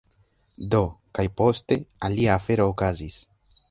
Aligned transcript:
Do, 0.71 0.79
kaj 1.19 1.27
poste, 1.43 1.79
alia 2.11 2.35
afero 2.43 2.71
okazis: 2.77 3.25